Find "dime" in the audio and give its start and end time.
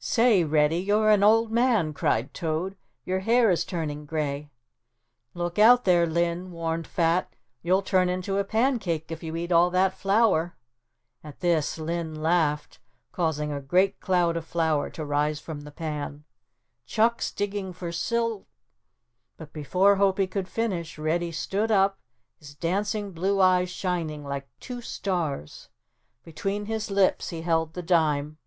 27.84-28.38